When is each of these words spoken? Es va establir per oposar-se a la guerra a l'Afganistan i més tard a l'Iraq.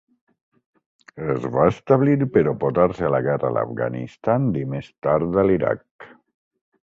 Es 1.33 1.43
va 1.55 1.65
establir 1.73 2.15
per 2.37 2.43
oposar-se 2.53 3.05
a 3.09 3.13
la 3.15 3.21
guerra 3.27 3.51
a 3.51 3.55
l'Afganistan 3.57 4.47
i 4.65 4.67
més 4.75 4.87
tard 5.09 5.41
a 5.43 5.47
l'Iraq. 5.51 5.85